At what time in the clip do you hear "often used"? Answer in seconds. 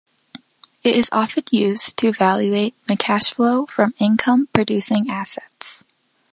1.11-1.95